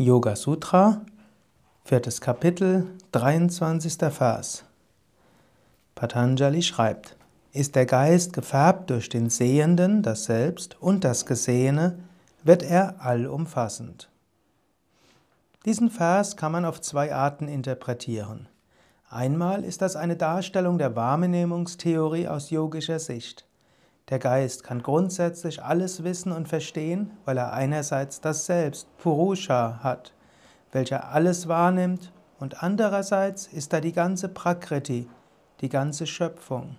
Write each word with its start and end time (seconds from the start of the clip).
Yoga 0.00 0.36
Sutra, 0.36 1.00
viertes 1.82 2.20
Kapitel, 2.20 2.86
23. 3.10 3.96
Vers. 4.12 4.64
Patanjali 5.96 6.62
schreibt, 6.62 7.16
ist 7.50 7.74
der 7.74 7.84
Geist 7.84 8.32
gefärbt 8.32 8.90
durch 8.90 9.08
den 9.08 9.28
Sehenden, 9.28 10.04
das 10.04 10.26
Selbst 10.26 10.80
und 10.80 11.02
das 11.02 11.26
Gesehene, 11.26 11.98
wird 12.44 12.62
er 12.62 13.04
allumfassend. 13.04 14.08
Diesen 15.64 15.90
Vers 15.90 16.36
kann 16.36 16.52
man 16.52 16.64
auf 16.64 16.80
zwei 16.80 17.12
Arten 17.12 17.48
interpretieren. 17.48 18.48
Einmal 19.10 19.64
ist 19.64 19.82
das 19.82 19.96
eine 19.96 20.14
Darstellung 20.14 20.78
der 20.78 20.94
Wahrnehmungstheorie 20.94 22.28
aus 22.28 22.50
yogischer 22.50 23.00
Sicht. 23.00 23.47
Der 24.10 24.18
Geist 24.18 24.64
kann 24.64 24.82
grundsätzlich 24.82 25.62
alles 25.62 26.02
wissen 26.02 26.32
und 26.32 26.48
verstehen, 26.48 27.10
weil 27.26 27.36
er 27.36 27.52
einerseits 27.52 28.22
das 28.22 28.46
Selbst, 28.46 28.88
Purusha, 28.96 29.80
hat, 29.82 30.14
welcher 30.72 31.10
alles 31.10 31.46
wahrnimmt, 31.48 32.12
und 32.40 32.62
andererseits 32.62 33.48
ist 33.48 33.72
da 33.72 33.80
die 33.80 33.92
ganze 33.92 34.28
Prakriti, 34.28 35.08
die 35.60 35.68
ganze 35.68 36.06
Schöpfung. 36.06 36.76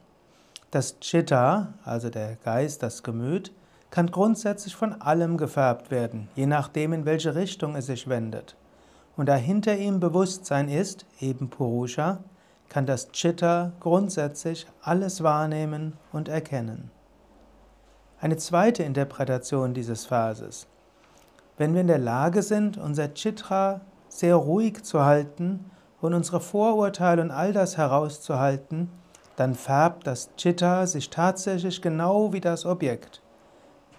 Das 0.72 1.00
Chitta, 1.02 1.74
also 1.84 2.10
der 2.10 2.38
Geist, 2.38 2.82
das 2.82 3.04
Gemüt, 3.04 3.52
kann 3.92 4.10
grundsätzlich 4.10 4.76
von 4.76 5.02
allem 5.02 5.38
gefärbt 5.38 5.92
werden, 5.92 6.30
je 6.36 6.46
nachdem, 6.46 6.94
in 6.94 7.06
welche 7.06 7.36
Richtung 7.36 7.76
es 7.76 7.88
sich 7.88 8.08
wendet. 8.08 8.56
Und 9.18 9.28
da 9.28 9.36
hinter 9.36 9.76
ihm 9.76 10.00
Bewusstsein 10.00 10.70
ist, 10.70 11.06
eben 11.20 11.50
Purusha, 11.50 12.20
kann 12.70 12.86
das 12.86 13.12
Chitta 13.12 13.74
grundsätzlich 13.80 14.66
alles 14.82 15.24
wahrnehmen 15.24 15.94
und 16.14 16.30
erkennen. 16.30 16.90
Eine 18.22 18.36
zweite 18.36 18.84
Interpretation 18.84 19.74
dieses 19.74 20.06
Verses. 20.06 20.68
Wenn 21.58 21.74
wir 21.74 21.80
in 21.80 21.88
der 21.88 22.00
Lage 22.00 22.42
sind, 22.42 22.78
unser 22.78 23.14
Chitra 23.14 23.80
sehr 24.10 24.36
ruhig 24.36 24.84
zu 24.84 25.06
halten 25.06 25.72
und 26.02 26.14
unsere 26.14 26.42
Vorurteile 26.42 27.22
und 27.22 27.32
all 27.32 27.54
das 27.54 27.78
herauszuhalten, 27.78 28.90
dann 29.38 29.56
färbt 29.56 30.06
das 30.06 30.36
Chitta 30.36 30.86
sich 30.86 31.10
tatsächlich 31.10 31.82
genau 31.82 32.34
wie 32.34 32.42
das 32.42 32.66
Objekt. 32.66 33.22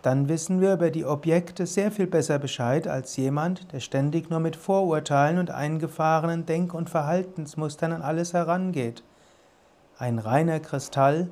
Dann 0.02 0.28
wissen 0.28 0.60
wir 0.60 0.74
über 0.74 0.90
die 0.90 1.06
Objekte 1.06 1.64
sehr 1.64 1.90
viel 1.90 2.06
besser 2.06 2.38
Bescheid 2.38 2.86
als 2.86 3.16
jemand, 3.16 3.72
der 3.72 3.80
ständig 3.80 4.28
nur 4.28 4.40
mit 4.40 4.56
Vorurteilen 4.56 5.38
und 5.38 5.50
eingefahrenen 5.50 6.44
Denk- 6.44 6.74
und 6.74 6.90
Verhaltensmustern 6.90 7.92
an 7.92 8.02
alles 8.02 8.34
herangeht. 8.34 9.02
Ein 9.98 10.18
reiner 10.18 10.60
Kristall 10.60 11.30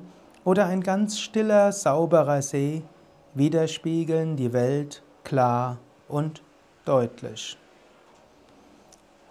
oder 0.49 0.65
ein 0.65 0.81
ganz 0.81 1.19
stiller, 1.19 1.71
sauberer 1.71 2.41
See 2.41 2.81
widerspiegeln 3.35 4.35
die 4.35 4.51
Welt 4.51 5.03
klar 5.23 5.77
und 6.07 6.41
deutlich. 6.85 7.55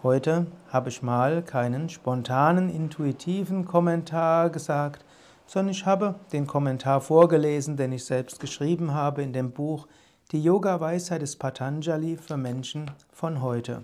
Heute 0.04 0.46
habe 0.68 0.90
ich 0.90 1.02
mal 1.02 1.42
keinen 1.42 1.88
spontanen, 1.88 2.68
intuitiven 2.68 3.64
Kommentar 3.64 4.50
gesagt, 4.50 5.04
sondern 5.44 5.72
ich 5.72 5.84
habe 5.84 6.14
den 6.32 6.46
Kommentar 6.46 7.00
vorgelesen, 7.00 7.76
den 7.76 7.90
ich 7.90 8.04
selbst 8.04 8.38
geschrieben 8.38 8.94
habe 8.94 9.22
in 9.22 9.32
dem 9.32 9.50
Buch 9.50 9.88
Die 10.30 10.40
Yoga-Weisheit 10.40 11.22
des 11.22 11.34
Patanjali 11.34 12.16
für 12.16 12.36
Menschen 12.36 12.92
von 13.10 13.42
heute. 13.42 13.82